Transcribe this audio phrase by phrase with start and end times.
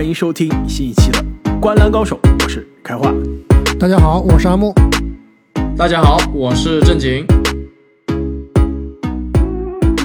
[0.00, 1.18] 欢迎收听新一期的
[1.60, 3.12] 《观篮高手》，我是开化。
[3.78, 4.72] 大家好，我是阿木。
[5.76, 7.22] 大家好，我是正经。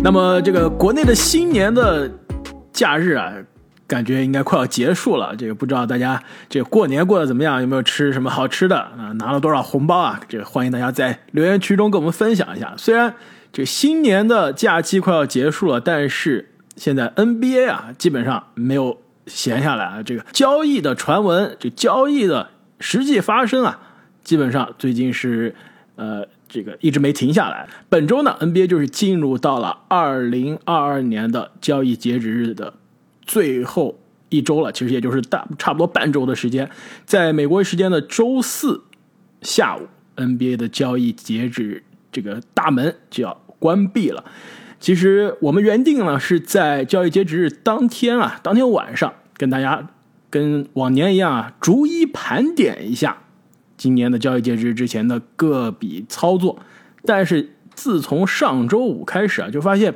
[0.04, 2.12] 那么这个国内的新年的
[2.74, 3.32] 假日啊，
[3.88, 5.34] 感觉应该快要结束了。
[5.38, 7.62] 这个不知道大家这个过年过得怎么样？
[7.62, 9.14] 有没有吃什么好吃的啊？
[9.18, 10.20] 拿了多少红包啊？
[10.28, 12.74] 这个欢迎大家在留言区中跟我们分享一下。
[12.76, 13.14] 虽然
[13.54, 18.98] 这个新年的假期快要结束了，但是现在 NBA 啊，基本上没有
[19.28, 20.04] 闲下来啊。
[20.04, 23.80] 这个交易的传闻，这交易的实际发生啊，
[24.24, 25.56] 基本上最近是
[25.96, 26.26] 呃。
[26.48, 27.68] 这个一直没停下来。
[27.90, 32.72] 本周呢，NBA 就是进入到了二零二二年的交易截止日的
[33.24, 34.00] 最后
[34.30, 36.70] 一周了，其实也就是大差不多半周的时间。
[37.04, 38.84] 在美国时间的周四
[39.42, 44.24] 下午，NBA 的交易截止这个大门就要关闭了。
[44.80, 49.88] 其实我们原定呢是在交易截止日当天啊，当天晚上跟大家
[50.30, 53.18] 跟往年一样啊，逐一盘点一下。
[53.78, 56.58] 今年的交易截止之前的各笔操作，
[57.04, 59.94] 但是自从上周五开始啊，就发现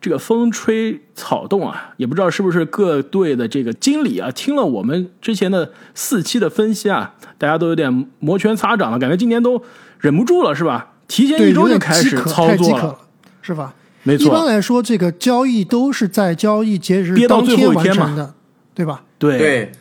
[0.00, 9.62] 这个风吹草动啊，也不知道是不是各队的这个经理啊，听了我们之前的四期的分析啊，大家都有点摩拳擦掌了，感觉今年都
[9.98, 10.92] 忍不住了，是吧？
[11.06, 12.98] 提前一周就开始操作了，
[13.42, 13.74] 是吧？
[14.04, 14.26] 没错。
[14.26, 18.34] 一般来说，这个交易都是在交易截止当天完成的，
[18.78, 19.02] 对吧？
[19.18, 19.72] 对。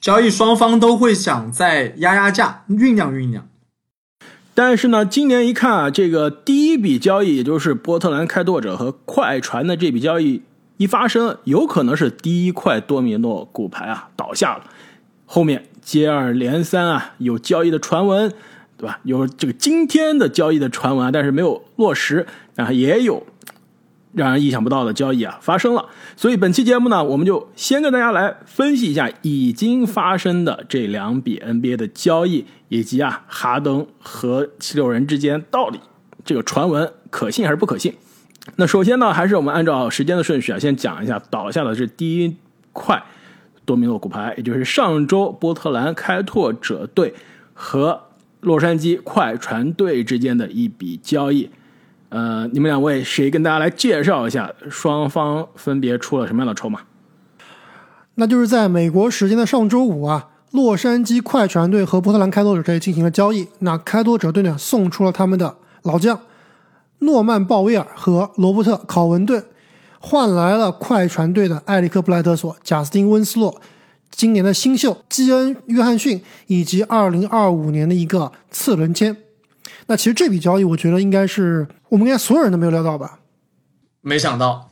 [0.00, 3.46] 交易双方都会想再压压价，酝酿酝酿。
[4.54, 10.40] 但是呢，今年一看啊，这个第一笔交易，也就是波特兰开拓者和快船的这笔交易
[10.78, 14.64] 一发生，有可能是第一块多米诺骨牌啊倒下了。
[15.26, 18.32] 后面接二连三啊，有交易的传闻，
[18.78, 19.00] 对吧？
[19.02, 22.26] 有这个今天的交易的传闻，但是没有落实
[22.56, 23.26] 啊，也有。
[24.12, 35.78] 让人意想不到的交易啊发生了，所以本期节目呢，我们就先跟大家来分析一下已经发生的这两笔 NBA 的交易，以及啊哈登和七六人之间到底
[36.24, 37.94] 这个传闻可信还是不可信。
[38.56, 42.34] 那首先呢，还是我们按照时间的顺序啊，先讲一下倒下的是第一
[42.72, 43.02] 块
[43.66, 47.12] 多米诺骨牌，也就是上周波特兰开拓者队
[47.52, 48.04] 和
[48.40, 51.50] 洛杉矶快船队之间的一笔交易。
[52.10, 56.80] 呃，你们两位谁跟大家来介绍一下双方分别出了什么样的筹码？
[58.14, 63.46] 那就是在美国时间的上周五啊，洛杉矶快船队和波特兰开拓者队进行了交易。
[63.58, 66.18] 那开拓者队呢送出了他们的老将
[67.00, 69.44] 诺曼鲍威尔和罗伯特考文顿，
[70.00, 73.60] 换来了快船队的埃里克布莱德索、贾斯汀温斯洛、
[74.10, 79.16] 今年的新秀基恩约翰逊以及二零二五年的一个次轮签。
[79.86, 83.20] 那其实这笔交易，我觉得应该是我们应该所有人都没有料到吧？
[84.00, 84.70] 没想到，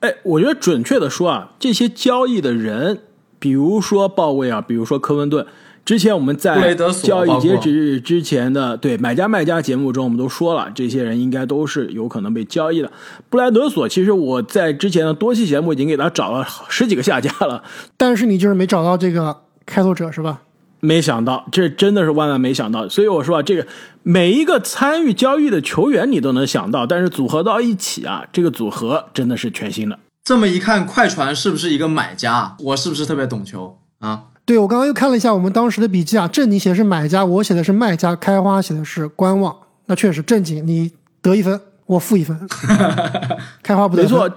[0.00, 3.00] 哎，我觉得准确的说啊，这些交易的人，
[3.38, 5.46] 比如说鲍威尔，比如说科温顿，
[5.84, 12.92] 之前我们在交易截止日之前的对买家卖家节目中，我们都说了，这些人应该都是有可能被交易的。
[13.30, 17.64] 布莱德索，其实我在之前的多期节目已经给他找了十几个下家了，
[17.96, 20.42] 但是你就是没找到这个开拓者是吧？
[20.80, 22.88] 没想到，这真的是万万没想到。
[22.88, 23.66] 所以我说啊，这个
[24.02, 29.98] 每一个参与交易的球员你都能想到，但是组合到一起啊，这个组合真的是全新的。
[30.24, 32.54] 这么一看，快船是不是一个买家？
[32.60, 34.24] 我是不是特别懂球啊？
[34.44, 39.54] 对，我刚刚又看了一下我们当时的笔记啊，正经写的是买家，我写的是卖家，开花写的是观望。
[39.86, 40.90] 那确实，正经你
[41.20, 42.38] 得一分，我负一分。
[43.62, 44.30] 开花不得没错。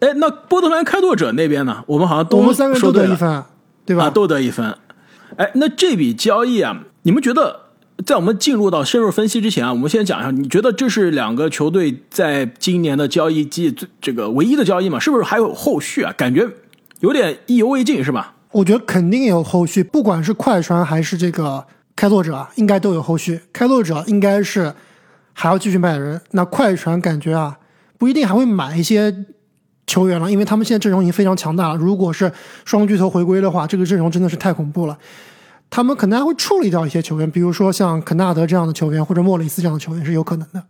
[0.00, 1.82] 哎，那波特兰开拓者那边呢？
[1.86, 3.42] 我们好像都我们三个都得一分，
[3.84, 4.08] 对吧？
[4.10, 4.74] 都得一分。
[5.36, 7.60] 哎，那这笔交易啊，你们觉得
[8.04, 14.98] 在我们进入到深入分析之前啊，我们先讲一下，你觉得这是两个球队在今年的交易季最这个唯一的交易吗？
[14.98, 16.12] 是不是还有后续啊？
[16.16, 16.48] 感觉
[17.00, 18.34] 有点意犹未尽，是吧？
[18.52, 23.40] 我觉得肯定有后续，不管是快船还是这个开拓者，应该都有后续。
[23.52, 24.74] 开拓者应该是
[25.34, 27.58] 还要继续卖人，那快船感觉啊，
[27.98, 29.26] 不一定还会买一些。
[29.88, 31.76] 球员了，因为他们现在阵容已经非常强大了。
[31.76, 32.30] 如果是
[32.64, 34.96] 双巨头回归的话，这个阵容真的是太恐怖了。
[35.70, 40.62] 他们可能还会处理掉一些球员，比如说像肯纳德这样的球员，或者莫里斯这样的球员是有可能的。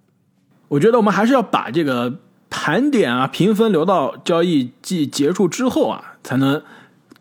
[0.69, 2.19] 我觉得我们还是要把这个
[2.49, 6.63] 盘点啊、评分留到交易季结束之后啊，才能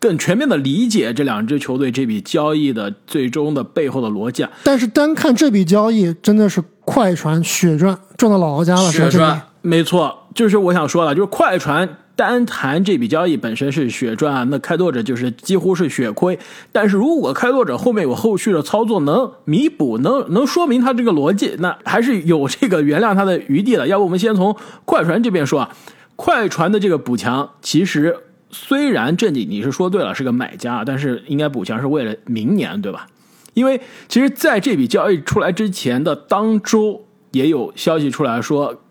[0.00, 4.46] 更全面的理解这两支球队这笔交易的最终的背后的逻辑。
[4.64, 10.24] 但是单看这笔交易，真的是快船血赚，赚到姥姥家了，血赚，没错。
[10.38, 16.38] 就是我想说了，就是快船单谈这笔交易本身是血赚，那开拓者就是几乎是血亏。
[16.70, 23.88] 但是如果开拓者后面有后续的操作能弥补，能能说明他这个逻辑，那还是有这个原谅他的余地的。
[23.88, 24.54] 要不我们先从
[24.84, 25.70] 快船这边说啊，
[26.14, 28.16] 快船的这个补强，其实
[28.52, 33.08] 虽然正经你是说对了，是个买家，但是应该补强是为了明年，对吧？
[33.54, 38.82] 因为其实在这笔交易出来之前的当周，也有消息出来说，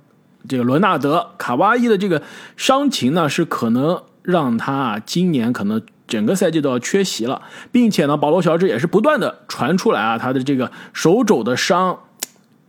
[0.48, 2.22] 这个伦纳德、卡哇伊的这个
[2.56, 7.42] 伤情呢，是可能让他今年可能整个赛季都要缺席了，
[7.72, 12.00] 并且呢，保罗·乔治也是不断的传出来啊，他的这个手肘的伤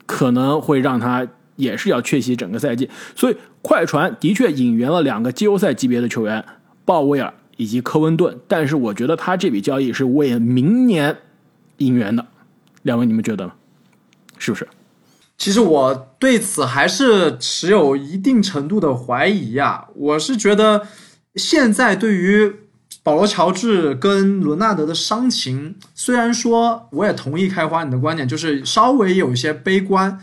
[0.06, 1.26] 可能会让他
[1.56, 6.44] 也是要缺席整个赛季，所以快船的确引援了两个季后赛级别的球员，
[6.84, 11.16] 鲍威尔以及科温顿，但是我觉得他这笔交易是为明年
[11.78, 12.26] 引援的，
[12.82, 13.52] 两位你们觉得呢？
[14.38, 14.66] 是不是？
[15.38, 19.86] 其实我对此还是持有一定程度的怀疑呀。
[19.94, 20.88] 我是觉得
[21.36, 22.52] 现在对于
[23.04, 30.18] 保罗·乔治跟伦纳德的伤情，虽然说我也同意开花你的观点，就是稍微有一些悲观，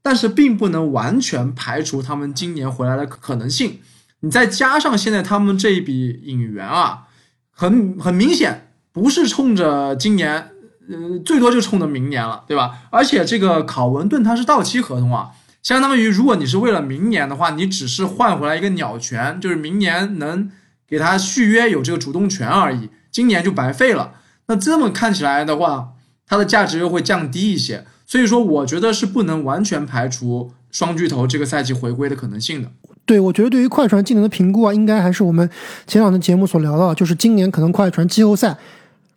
[0.00, 3.80] 但是并不能完全排除他们今年回来的可能性。
[4.20, 7.08] 你再加上现在他们这一笔引援啊，
[7.50, 10.52] 很很明显不是冲着今年。
[10.90, 12.78] 呃，最多就冲着明年了，对吧？
[12.90, 15.30] 而且这个考文顿他是到期合同啊，
[15.62, 20.50] 相当于如果你是为了明年的话，你只是换回来一个鸟权，就是明年能
[20.88, 24.14] 给他续约有这个主动权而已，今年就白费了。
[24.46, 25.90] 那这么看起来的话，
[26.26, 27.86] 它的价值又会降低一些。
[28.04, 32.68] 所以说，我觉得是不能完全排除双巨头这个赛季回归的可能性的。
[33.06, 35.48] 对，我觉得对于快船技能的评估啊，应该还是我们
[35.86, 38.56] 前两的节目所聊到，就是今年可能快船季后赛。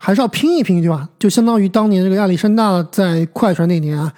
[0.05, 1.07] 还是要拼一拼，对吧？
[1.17, 4.11] 就相当于当年这个亚历山大在快船那年啊，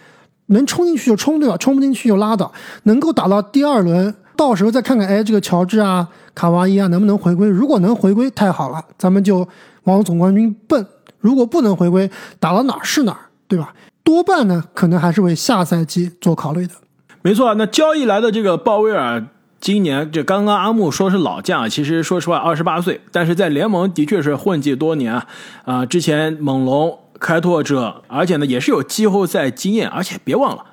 [0.48, 1.56] 能冲进去就冲，对吧？
[1.58, 2.52] 冲不进去就拉倒，
[2.86, 7.48] 能够打到第二轮，到时候再看看，哎，这个乔治啊、卡哇伊啊能不能回归？
[7.48, 9.48] 如果能回归，太好了，咱们就
[9.84, 10.84] 往总冠军奔；
[11.20, 12.10] 如果不能回归，
[12.40, 13.72] 打到哪儿是哪儿，对吧？
[14.04, 16.74] 多半呢，可能还是为下赛季做考虑的。
[17.22, 19.24] 没错，那交易来的这个鲍威尔。
[19.66, 25.26] 今年这刚刚阿木说是老将，其实说实话二十八岁，但是在联盟的确是混迹多年啊。
[25.64, 30.66] 啊，之前猛龙、开拓者，而且呢也是有季后赛经验，而且别忘了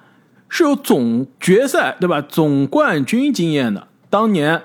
[0.51, 2.21] 是有总决赛对吧？
[2.21, 3.89] 总冠军经验的。
[4.11, 4.61] 当年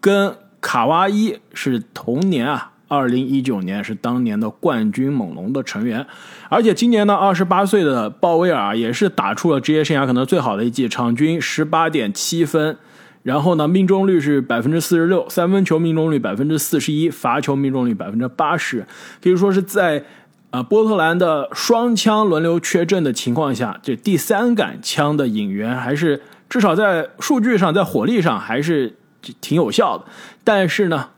[0.00, 6.04] 跟卡哇伊是同年啊，二零一九年是当年的冠军猛龙的成员，
[6.48, 12.76] 而且今年呢二十八岁的鲍威尔也是打出了职业生涯可能最好的一季，场均十八点七分。
[13.22, 18.86] 然后呢，命中率是百分之四十六，三分球命中率百分之四十一，罚球命中率百分之八十，
[19.22, 20.04] 可以说是在
[20.50, 28.94] 啊波特兰的双枪轮流缺阵的情况下，这第三杆枪的引援还是至少在数据上，在火力上还是
[29.40, 30.04] 挺有效的。
[30.42, 31.08] 但是呢，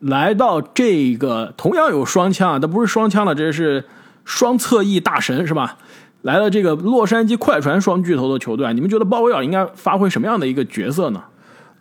[0.00, 3.84] 来到这个同样有双枪啊，它不是双枪了，这是
[4.24, 5.76] 双侧翼大神是吧？
[6.22, 11.22] 来了这个洛杉矶快船双巨头的球队，你们觉得鲍威尔应该发挥什么样的一个角色呢？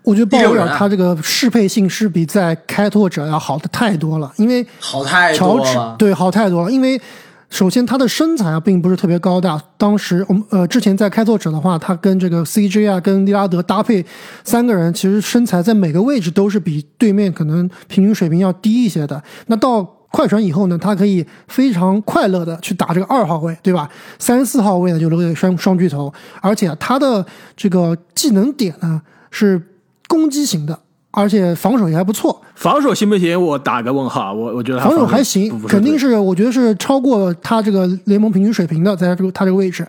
[0.08, 6.72] 我觉得鲍威尔他这个适配性是比在开拓者要好的太多了，因为好太多了，对，好太多了。
[6.72, 6.98] 因为
[7.50, 14.06] 首先他的身材啊并不是特别高大，当时我们呃之前在开拓者的话，他跟这个 CJ 啊跟利拉德搭配
[14.46, 19.22] 三个人，其实身材在每个位置都是比对面可能平均水平要低一些的。
[19.48, 23.90] 那到快船以后呢，他可以非常快乐的去打这个二号位，对吧？
[24.20, 27.26] 三四号位呢就留给双双巨头，而且他的
[27.58, 29.62] 这个技能点呢是。
[30.08, 30.80] 攻击型的，
[31.12, 32.42] 而且防守也还不错。
[32.56, 33.40] 防守行不行？
[33.40, 34.34] 我打个问号。
[34.34, 39.88] 我我觉得防守还行，肯定是我觉得是超过他这个联盟平均水平的，在这个他这个位置。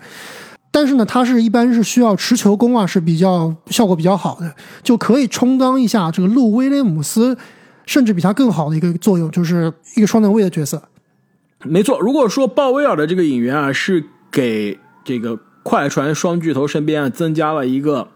[0.71, 7.37] 但是呢，他是一般是需要持球攻啊，是比较效果比较好的，就可以充当一下这个路威廉姆斯，
[7.87, 10.83] 甚至比他更好的一个作用，就是一个双能卫的角色。
[11.65, 18.09] 没错，如果说鲍威尔的这个引援啊，是给这个快船双巨头身边啊增加了一个。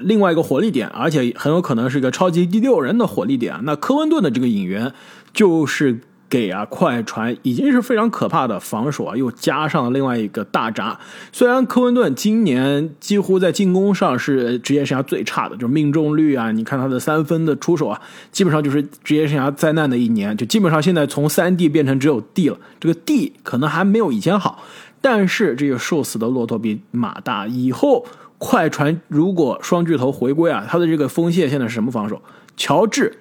[0.00, 3.58] 另外一个火力点，而且很有可能是一个超级第六人的火力点。
[3.62, 4.92] 那科温顿的这个引援，
[5.32, 10.98] 就是给啊快船已经是非常可怕的防守啊，又加上了另外一个大闸。
[11.30, 18.00] 虽然科温顿今年几乎在进攻上是职业生涯最差的，就命中率啊，你看他的三分的出手啊，
[18.32, 20.36] 基本上就是职业生涯灾难的一年。
[20.36, 24.64] 就基本上现在从三 D 变成只有 D 了，这个 D 可能还没有以前好，
[25.04, 28.06] 但是这个瘦死的骆驼比马大，以后。
[28.36, 32.20] 快船如果双巨头回归啊，他的这个锋线现在是什么防守？
[32.58, 33.20] 乔治、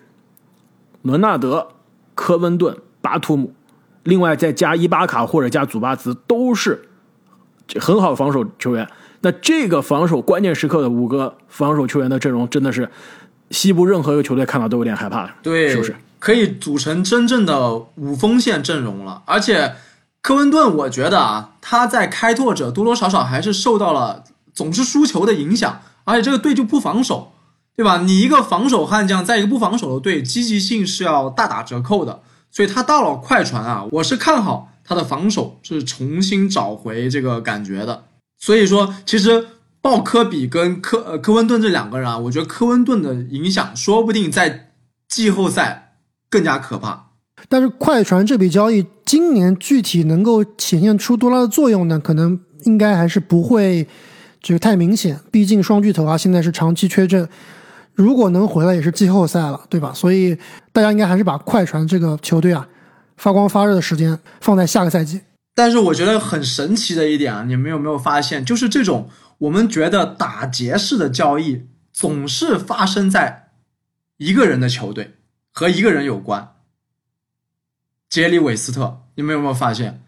[1.03, 1.69] 伦纳德、
[2.13, 3.53] 科温顿、巴图姆，
[4.03, 6.89] 另外再加伊巴卡或者加祖巴茨，都是
[7.79, 8.85] 很好的防守球员。
[9.21, 12.89] 那这个防守关键时刻的五个防守球员的阵容，真的是
[13.51, 15.95] 西部任何一个球队看到都有点害怕，对，是不是？
[16.19, 19.21] 可以组成真正的五锋线阵容了。
[19.25, 19.71] 而且
[20.23, 24.23] 科温顿，我觉得啊，他在开拓者多多少少还是受到了。
[24.55, 27.33] 总是输球的影响，而且这个队就不防守，
[27.75, 28.03] 对吧？
[28.03, 32.21] 你一个防守悍将，在一个不防守的队，积极性是要大打折扣的。
[32.51, 38.03] 所以他到了快船啊，我是看好他的防守是重新找回这个感觉的。
[38.37, 39.47] 所以说，其实
[39.81, 44.71] 鲍科比跟科呃科温顿这两个人啊，我觉得科温顿的影响说不定在
[45.09, 45.95] 季后赛
[46.29, 47.02] 更加可怕。
[47.49, 51.99] 但是快船这笔交易今年具体能够显现出多大的作用呢？
[51.99, 53.87] 可能应该还是不会
[54.41, 57.27] 就太明显，毕竟双巨头啊现在是长期缺阵。
[57.93, 59.93] 如果能回来，也是季后赛了，对吧？
[59.93, 60.35] 所以
[60.71, 62.67] 大家应该还是把快船这个球队啊
[63.17, 65.21] 发光发热的时间放在下个赛季。
[65.53, 69.07] 但是我觉得很神奇的一点啊，你们有没有发现，就是这种
[69.37, 73.49] 我们觉得打劫式的交易，总是发生在
[74.17, 75.11] 一个人的球队
[75.51, 76.49] 和一个人有关。
[78.13, 79.99] 杰里韦斯特，你们有没有发现，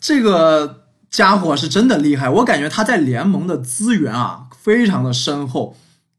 [0.00, 2.26] 这个家伙是真的厉害？
[2.30, 5.76] 我感觉他在联盟的资源啊，非常的深厚。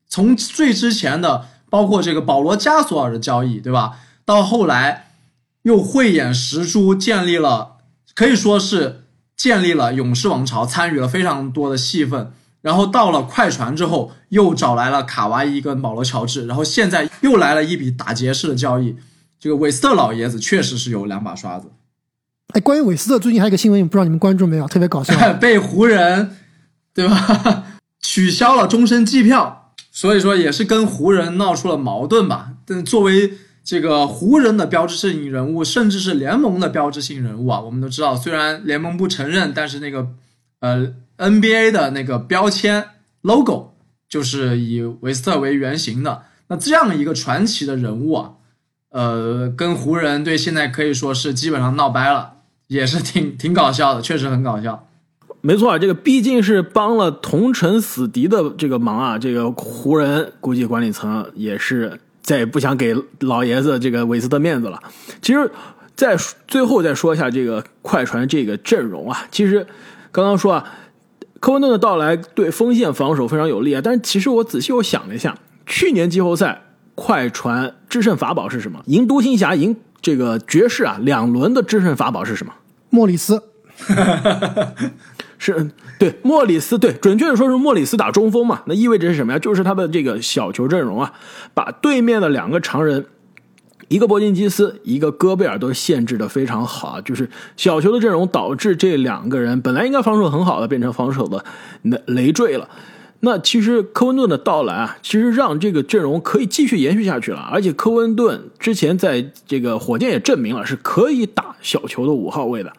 [0.08, 3.98] 从最之前的，包括这个保罗加索尔的交易，对吧？
[4.24, 5.14] 到后来
[5.64, 7.78] 又慧眼识珠，建立了
[8.14, 9.06] 可以说是
[9.36, 12.32] 建立了勇士王朝，参与了非常多的戏份。
[12.62, 18.96] 然后到了快船之后，又找来了卡哇伊跟保罗乔治，然后现在又来了一笔打劫式的交易。
[19.42, 21.72] 这个韦斯特老爷子确实是有两把刷子。
[22.50, 24.68] 哎，关于韦斯特，最近还有一个新闻，不知道你们关注没有？
[24.68, 26.38] 特别搞笑， 被湖人
[26.94, 27.64] 对吧
[28.00, 29.74] 取消了终身机票。
[29.92, 32.52] 所以说也是跟湖人闹出了矛盾吧。
[32.68, 33.34] 但作为
[33.64, 40.10] 这个湖人的标志性人物，甚至是联盟的标志性人物啊，我们都知道，虽然联盟不承认，但是那个
[40.60, 42.90] 呃 NBA 的那个标签
[43.22, 43.74] logo
[44.08, 46.26] 就是以韦斯特为原型的。
[46.50, 48.34] 那这样一个传奇的人物啊，
[48.92, 52.34] 呃，跟湖人队现在可以说是基本上闹掰了，
[52.68, 54.88] 也是挺挺搞笑的，确实很搞笑。
[55.40, 64.80] 没错，这个毕竟是帮了同城死敌的这个忙啊，这个湖人估计管理层也是再也不想给老爷子这个韦斯特面子了。
[65.22, 65.50] 其实，
[65.96, 66.16] 在
[66.48, 69.66] 最后再说一下这个快船这个阵容啊，其实
[70.12, 70.66] 刚刚说啊，
[71.40, 76.62] 科文顿的到来对锋线防守非常有利啊，但是其实我仔细我想了一下，去年季后赛
[77.02, 78.80] 快船制胜法宝是什么？
[78.86, 82.54] 赢独行侠、赢这个爵士啊，两轮的制胜法宝是什么？
[82.92, 83.42] 莫里斯。
[85.40, 88.62] 是对莫里斯，对，准确的说是莫里斯打中锋嘛？
[88.68, 89.40] 那意味着是什么呀？
[89.40, 91.12] 就是他的这个小球阵容啊，
[91.56, 93.04] 把对面的两个常人，
[93.88, 97.02] 一个博金基斯，一个戈贝尔都限制的非常好啊。
[97.02, 97.28] 就是
[97.58, 101.44] 小球的阵容导致这两个人本来应该防守很好的，变成防守的
[101.82, 102.70] 那累赘了。
[103.22, 107.40] 那其实科温顿的到来啊，其实让这个阵容可以继续延续下去了。
[107.52, 112.74] 而且科温顿之前在这个火箭也证明了是可以打小球的五号位的，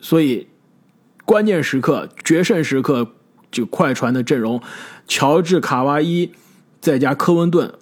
[0.00, 0.48] 所以。
[1.26, 3.12] 关键时刻、决胜时刻，
[3.50, 4.60] 就快船的阵容，
[5.08, 6.30] 乔治、卡哇伊，
[6.82, 7.72] 再加科温顿。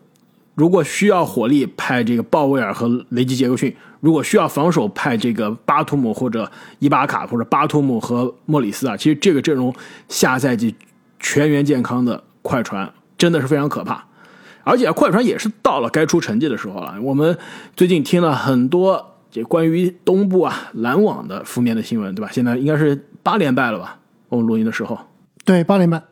[0.54, 8.96] 如果需要火力，派这个鲍威尔和雷吉·杰克逊；如果需要防守，派这个巴图姆或者伊巴卡或者巴图姆和莫里斯啊。
[8.96, 9.74] 其实这个阵容
[10.08, 10.72] 下赛季
[11.22, 14.04] 全员健康的快船真的是非常可怕。
[14.64, 16.96] 而且快船也是到了该出成绩的时候了。
[17.00, 17.38] 我们
[17.74, 22.30] 最近听了很多这关于东部啊篮网的负面的新闻，对吧？
[22.30, 23.06] 现在应该是。
[23.24, 23.98] 八连败了吧？
[24.28, 24.98] 我们录音的时候，
[25.44, 26.02] 对，八连败。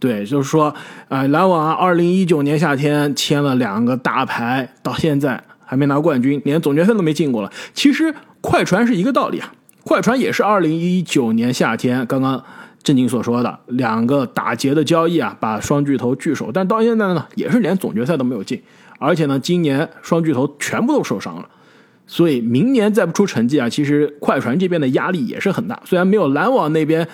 [0.00, 0.74] 对，就是说，
[1.08, 7.52] 呃，篮网二零一九年夏天签了两个大牌，到现在还没拿冠军，连总决赛都没进过了。
[7.72, 12.42] 其实快船是一个道理啊，快船也是二零一九年夏天刚刚
[12.84, 18.62] 正经所说的两个打劫的交易啊，把双巨头聚首，但到现在呢，也是连总决赛都没有进，
[18.98, 21.48] 而且呢，今年双巨头全部都受伤了。
[22.06, 25.80] 所以明年再不出成绩啊，其实快船这边的压力也是很大。
[25.86, 27.08] 虽然没有篮网那边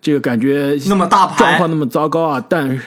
[0.00, 2.80] 这个感觉那么大牌状况那么糟糕啊，但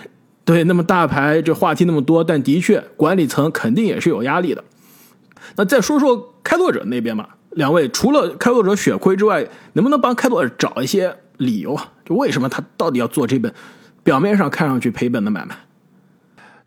[0.43, 4.63] 对那么大牌这话题那么多，但的确管理层肯定也是有压力的。
[5.55, 11.92] 那再说说开拓者那边吧，两位除了开拓者血亏之外，能不能帮开拓者找一些理由啊？
[12.05, 13.53] 就为什么他到底要做这本
[14.03, 15.55] 表面上看上去赔本的买卖？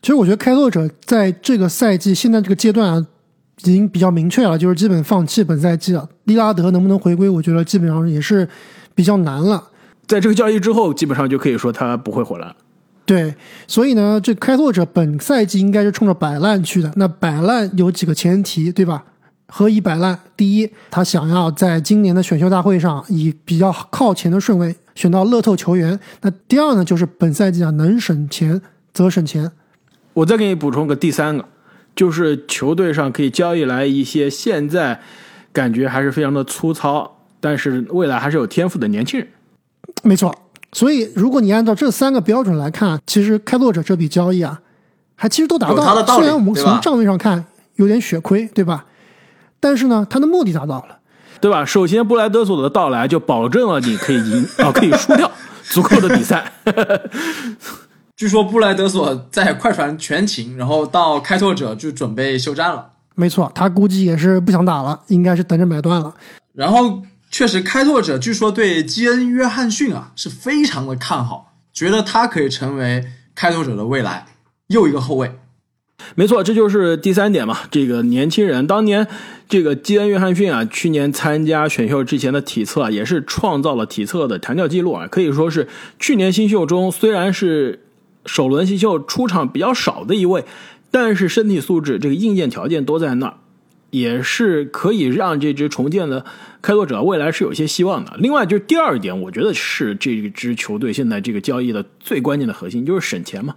[0.01, 3.07] 其实我觉得开拓者在这个赛季现在这个阶段啊。
[3.63, 6.07] 已经比较明确了，就是基本放弃本赛季了。
[6.25, 8.47] 利拉德能不能回归，我觉得基本上也是
[8.93, 9.71] 比较难了。
[10.05, 12.55] 在这个交易之后，基本上就可以说他不会回来了。
[13.03, 13.33] 对，
[13.65, 16.93] 所以呢，这开拓者本赛季应该是冲着摆烂去的。
[16.97, 19.03] 那摆烂有几个前提，对吧？
[19.47, 20.19] 何以摆烂？
[20.35, 25.97] 第一，他想要在今年的选秀大会上以比较靠前的顺位选到乐透球员。
[26.21, 28.59] 那第二呢，就是本赛季啊，能省钱
[28.91, 29.51] 则省钱。
[30.13, 31.45] 我再给你补充个第三个。
[31.95, 34.99] 就是球队上可以交易来一些现在
[35.51, 39.27] 感觉还是非常的粗糙，但是未来还是有天赋的年轻人。
[40.03, 40.31] 没错，
[40.73, 44.61] 所以如果你按照这三个标准来看，其实开拓者这笔交易啊，
[45.15, 46.05] 还其实都达到了。
[46.05, 47.43] 虽然我们从账面上看
[47.77, 48.85] 有点血亏，对吧？
[49.59, 50.99] 但是呢，他的目的达到了。
[51.39, 51.65] 对吧？
[51.65, 55.29] 首先，布莱德索的到来就保证了你可以赢 啊、可以输掉
[55.63, 56.51] 足够的比赛。
[58.15, 62.89] 据说布莱德索在快船全勤，然后到开拓者就准备休战了。
[63.13, 66.13] 没错，他估计也是不想打了，应该是等着买断了。
[66.53, 74.25] 然后确实，开拓者据说对基恩·约翰逊啊是非常的看好，觉得他可以成为开拓者的未来
[74.67, 75.39] 又一个后卫。
[76.15, 77.59] 没错，这就是第三点嘛。
[77.69, 79.07] 这个年轻人，当年
[79.47, 85.67] 这个基恩·约翰逊啊，去年参加选秀之前的体测啊，也是创造了体测的弹跳记录啊，可以说是
[85.99, 87.83] 去年新秀中虽然是
[88.25, 90.45] 首轮新秀出场比较少的一位，
[90.89, 93.37] 但是身体素质这个硬件条件都在那儿，
[93.89, 96.25] 也是可以让这支重建的
[96.61, 98.15] 开拓者未来是有些希望的。
[98.17, 103.55] 另外就是第二点，我觉得是这支球队现在这个交易的最关键的核心就是省钱嘛。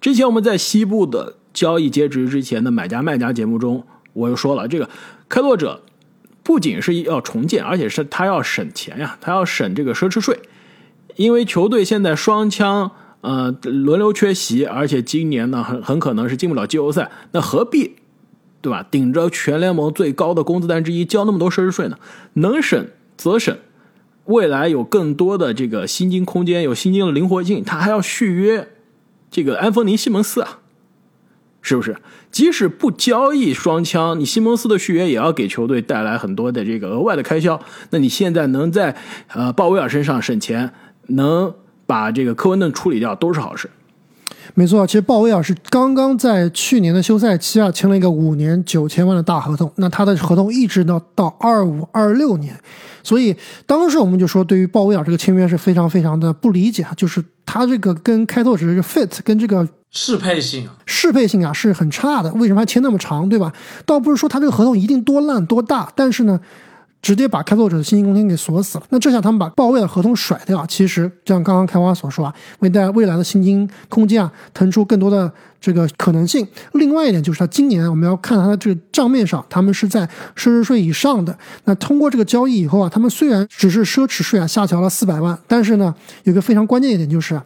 [0.00, 4.88] 之前我们在西部的交易截止之前的买家卖家节目中，我又说了，这个
[5.28, 5.82] 开拓者
[6.42, 10.40] 不仅是要重建，而且是他要省钱呀，他要省这个奢侈税，
[11.16, 12.90] 因为球队现在双枪
[13.20, 17.96] 呃轮流缺席，而且今年呢很很可能是进不了季后赛，那何必
[18.60, 18.86] 对吧？
[18.90, 21.98] 顶着全联盟最高的工资单之一交那么多奢侈税呢？
[22.34, 23.56] 能省则省。
[24.26, 28.68] 未来有更多的这个薪金空间，有薪金的灵活性，他还要续约
[29.32, 30.60] 这个安东尼·西蒙斯啊，
[31.62, 31.96] 是不是？
[32.30, 37.58] 即使不交易双枪，你西蒙斯的续约也要给球队带来很多的这个额外的开销。
[37.90, 38.94] 那你现在能在
[39.28, 40.70] 呃鲍威尔身上省钱，
[41.08, 41.54] 能
[41.86, 43.70] 把这个科文顿处理掉，都是好事。
[44.54, 52.54] 没错，其实鲍威尔是刚刚在去年的休赛期啊签了一个五年九千万的大合同，那他的合同一直到到二五二六年，
[53.02, 53.34] 所以
[53.66, 63.52] 当时我们就说，对于鲍威尔这个签约是非常非常的不理解啊，就是他这个跟开拓者这个 fit 跟这个适配性啊，适配性啊是很差的，为什么还签那么长，对吧？
[63.84, 66.40] 倒不是说他这个合同一定多烂多大，但是呢，
[67.02, 68.84] 直接把开拓者的薪金空间给锁死了。
[68.88, 76.48] 那这下他们把鲍威尔合同甩掉，其实就像刚刚开花所说啊，为在未来的薪金空间啊腾出更多的这个可能性。
[76.72, 81.36] 另外一点就是他今年我们要看他的这个账面上，他们是在奢侈税以上的。
[81.64, 87.38] 那通过这个交易以后啊，他们虽然只是奢侈税啊下调了四百万，但是呢，有个非常关键一点就是。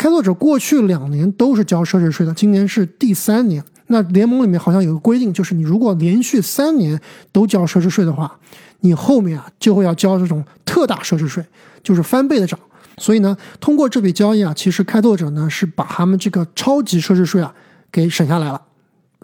[0.00, 3.62] 开拓者过去两年都是交奢侈税的，今年是第三年。
[3.88, 6.98] 那联盟里面好像有个规定，就是你如果连续三年
[7.30, 8.34] 都交奢侈税的话，
[8.80, 11.44] 你后面啊就会要交这种特大奢侈税，
[11.82, 12.58] 就是翻倍的涨。
[12.96, 17.52] 所以呢，通过这笔交易啊，其实开拓者呢是把他们这个超级奢侈税啊
[17.92, 18.62] 给省下来了。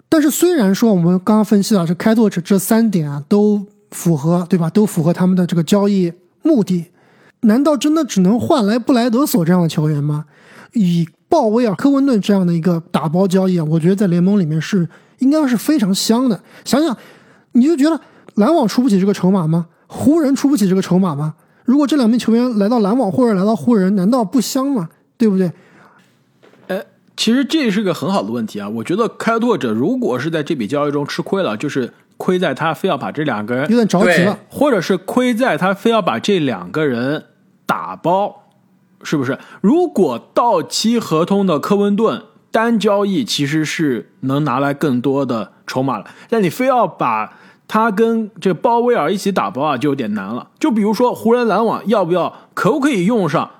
[0.07, 4.69] 但是虽然说我们刚刚分析了这开拓者这三点啊都符合，对吧？
[4.69, 6.13] 都符合他们的这个交易
[6.43, 6.91] 目的，
[7.39, 10.25] 难道真的只能换来布莱德索这样的球员吗？
[10.73, 14.87] 以鲍威尔、科文顿这样的一个打包交易啊，我觉得在联盟里面是
[15.19, 16.39] 应该是非常香的。
[16.63, 16.95] 想想，
[17.53, 17.99] 你就觉得
[18.35, 19.67] 篮网出不起这个筹码吗？
[19.87, 21.35] 湖人出不起这个筹码吗？
[21.65, 24.89] 如果这两名球员来到篮网或者来到湖人，难道不香吗？
[25.17, 25.51] 对不对？
[26.67, 26.81] 呃，
[27.15, 28.69] 其实这是个很好的问题啊。
[28.69, 34.39] 我觉得开拓者如果是在这笔交易中吃亏了，就是亏在他非要把这两个人有点着急了。
[34.49, 37.25] 或者是亏在他非要把这两个人
[37.65, 38.46] 打包。
[39.03, 39.37] 是不是？
[39.61, 50.49] 如果到期合同的科文顿单交易其实是能拿来更多的筹码了，但你非要把他跟这鲍威尔一起打包啊，就有点难了。
[50.57, 53.51] 就比如说湖人、篮网要不要，可不可以用上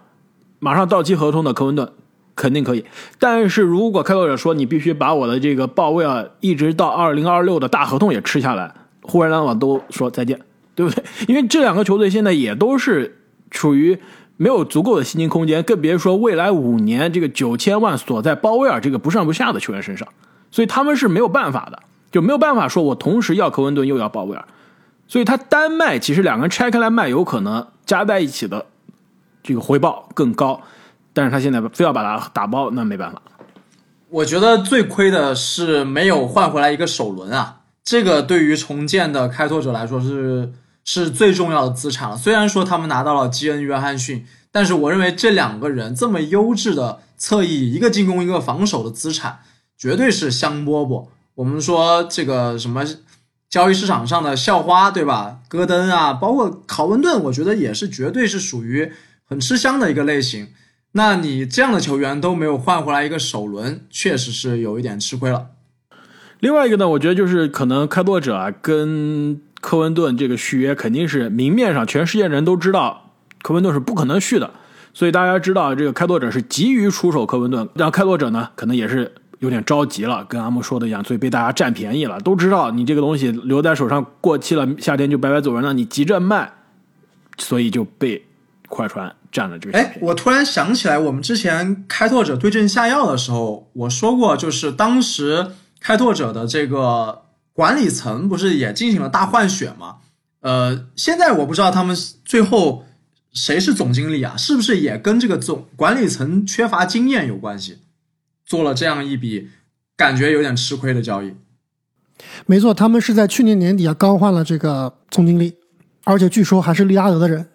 [0.59, 1.91] 马上到期合同的科文顿？
[2.35, 2.85] 肯定可以。
[3.19, 8.73] 但是如果开拓者说你必须把我的这个鲍威尔一直到二零二六的大合同也吃下来，
[9.03, 10.39] 湖人、篮网都说再见，
[10.73, 11.03] 对不对？
[11.27, 13.19] 因为这两个球队现在也都是
[13.51, 13.99] 处于。
[14.37, 20.07] 没有足够的薪金空间，更别说未来五年这个九千万锁在鲍威尔这个不上不下的球员身上，
[20.51, 24.45] 所以他们是没有办法的，就没有办法说我同时要科文顿又要鲍威尔，
[25.07, 28.67] 所以他单卖其实两个人拆开来卖有可能加在一起的
[29.41, 30.61] 这个回报更高，
[31.13, 33.21] 但是他现在非要把它打包，那没办法。
[34.09, 40.53] 我觉得最亏的是没有换回来一个首轮啊，这个对于重建的开拓者来说是。
[40.87, 42.15] 是最重要的资产了。
[42.15, 49.39] 虽然说他们拿到了基恩·约翰逊，但是我认为这两个人这么优质的侧翼，一个进攻一个防守的资产，
[49.77, 51.07] 绝对是香饽饽。
[51.35, 52.85] 我们说这个什么
[53.49, 55.39] 交易市场上的校花，对吧？
[55.49, 58.89] 戈登啊，包括考文顿，我觉得也是绝对是属于
[59.25, 60.47] 很吃香的一个类型。
[60.93, 65.47] 那你这样的球员都没有换回来一个首轮，确实是有一点吃亏了。
[66.39, 69.41] 另外一个呢，我觉得就是可能开拓者啊跟。
[69.59, 74.51] 科文顿这个续约肯定是明面上全世界人都知道，科文顿是不可能续的，
[74.93, 82.19] 所以大家知道这个开拓者是急于出手科文顿，让开拓者呢可能也是有点着急了，跟阿木说的一样，所以被大家占便宜了。
[82.21, 86.51] 都知道你这个东西留在手上过期了，夏天就白白走人了，你急着卖，
[87.37, 88.25] 所以就被
[88.67, 89.77] 快船占了这个。
[89.77, 95.47] 哎，我突然想起来，我们之前开拓者对症下药的时候，我说过，就是当时
[95.79, 97.21] 开拓者的这个
[97.57, 99.95] 管理层不是也进行了大换血吗？
[100.41, 102.85] 呃，现在我不知道他们最后
[103.33, 107.79] 谁是总经理啊，是不是也跟这个总管理层缺乏经验有关系？
[108.45, 109.49] 做了这样一笔
[109.95, 111.33] 感觉有点吃亏的交易。
[112.45, 115.55] 没错，他们是在去年年底啊刚换了这个总经理，
[116.03, 117.47] 而且据说还是利拉德的人。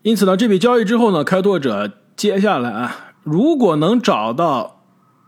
[0.00, 4.82] 因此呢，这笔交易之后呢，开拓者接下来啊，如果能找到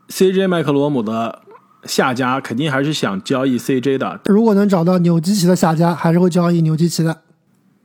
[0.09, 1.43] CJ 麦克罗姆的
[1.87, 4.21] 下家，肯定还是想交易 CJ 的。
[4.27, 7.23] 如果能找到纽基奇的下家，还是会交易纽基奇的。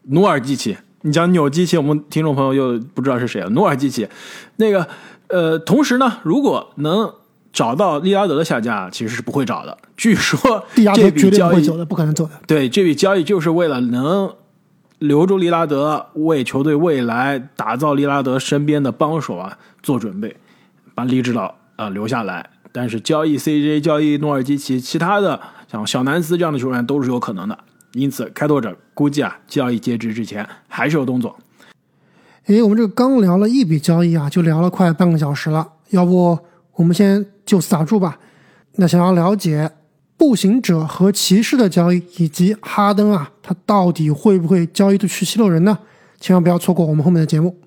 [0.03, 3.49] 努尔基奇，你讲纽基奇，我们听众朋友又不知道是谁了。
[3.51, 4.07] 努尔基奇，
[4.57, 4.87] 那个
[5.27, 7.13] 呃，同时呢，如果能
[7.53, 9.77] 找到利拉德的下家，其实是不会找的。
[9.95, 12.31] 据说 这笔交易会走的，不可能走的。
[12.47, 14.33] 对，这笔交易就是为了能
[14.99, 20.35] 留住利拉德，为球队未来打造利拉德身边的帮手啊做准备，
[20.95, 22.49] 把李指导啊留下来。
[22.71, 27.57] 但是交易 CJ、交易诺尔基奇，其他的像小南斯这样的球员都是有可能的。
[27.93, 31.37] 因此，开拓者估计啊，交易截止之前还是有动作。
[32.45, 36.39] 诶，我们这个刚聊了一笔交易啊，就聊了快半个小时了，要不
[36.75, 38.17] 我们先就此打住吧。
[38.75, 39.69] 那想要了解
[40.15, 45.77] 步行者和骑士的交易，以及哈登啊，他到底会不会交易去七六人呢？
[46.19, 47.57] 千万不要错过我们后面的节目。